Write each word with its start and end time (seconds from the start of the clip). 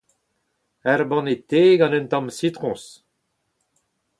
Ur 0.91 1.01
banne 1.09 1.35
te 1.49 1.61
gant 1.79 1.95
un 1.99 2.05
tamm 2.11 2.27
sitroñs. 2.37 2.83